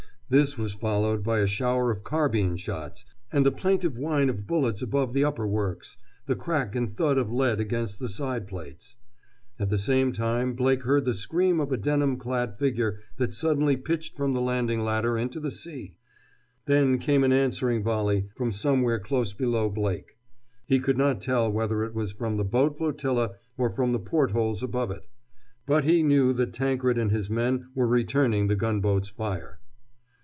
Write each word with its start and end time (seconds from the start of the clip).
This 0.31 0.57
was 0.57 0.73
followed 0.73 1.25
by 1.25 1.39
a 1.39 1.45
shower 1.45 1.91
of 1.91 2.05
carbine 2.05 2.55
shots 2.55 3.03
and 3.33 3.45
the 3.45 3.51
plaintive 3.51 3.97
whine 3.97 4.29
of 4.29 4.47
bullets 4.47 4.81
above 4.81 5.11
the 5.11 5.23
upperworks, 5.25 5.97
the 6.25 6.37
crack 6.37 6.73
and 6.73 6.89
thud 6.89 7.17
of 7.17 7.29
lead 7.33 7.59
against 7.59 7.99
the 7.99 8.07
side 8.07 8.47
plates. 8.47 8.95
At 9.59 9.69
the 9.69 9.77
same 9.77 10.13
time 10.13 10.53
Blake 10.53 10.83
heard 10.83 11.03
the 11.03 11.13
scream 11.13 11.59
of 11.59 11.73
a 11.73 11.75
denim 11.75 12.15
clad 12.15 12.57
figure 12.57 12.99
that 13.17 13.33
suddenly 13.33 13.75
pitched 13.75 14.15
from 14.15 14.31
the 14.33 14.39
landing 14.39 14.85
ladder 14.85 15.17
into 15.17 15.41
the 15.41 15.51
sea. 15.51 15.95
Then 16.63 16.97
came 16.97 17.25
an 17.25 17.33
answering 17.33 17.83
volley, 17.83 18.29
from 18.37 18.53
somewhere 18.53 18.99
close 19.01 19.33
below 19.33 19.67
Blake. 19.69 20.17
He 20.65 20.79
could 20.79 20.97
not 20.97 21.19
tell 21.19 21.51
whether 21.51 21.83
it 21.83 21.93
was 21.93 22.13
from 22.13 22.37
the 22.37 22.45
boat 22.45 22.77
flotilla 22.77 23.31
or 23.57 23.69
from 23.69 23.91
the 23.91 23.99
port 23.99 24.31
holes 24.31 24.63
above 24.63 24.91
it. 24.91 25.05
But 25.65 25.83
he 25.83 26.03
knew 26.03 26.31
that 26.31 26.53
Tankred 26.53 26.97
and 26.97 27.11
his 27.11 27.29
men 27.29 27.67
were 27.75 27.85
returning 27.85 28.47
the 28.47 28.55
gunboat's 28.55 29.09
fire. 29.09 29.57